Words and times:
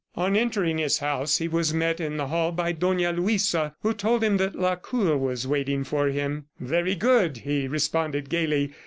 On 0.15 0.35
entering 0.35 0.79
his 0.79 0.97
house, 0.97 1.37
he 1.37 1.47
was 1.47 1.75
met 1.75 1.99
in 1.99 2.17
the 2.17 2.29
hall 2.29 2.51
by 2.51 2.71
Dona 2.71 3.11
Luisa, 3.11 3.75
who 3.81 3.93
told 3.93 4.23
him 4.23 4.37
that 4.37 4.55
Lacour 4.55 5.15
was 5.15 5.45
waiting 5.45 5.83
for 5.83 6.07
him. 6.07 6.45
"Very 6.59 6.95
good!" 6.95 7.37
he 7.37 7.67
responded 7.67 8.27
gaily. 8.27 8.73